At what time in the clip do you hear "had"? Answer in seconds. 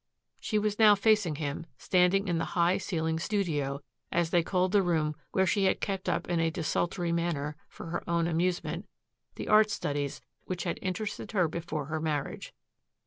5.65-5.79, 10.63-10.79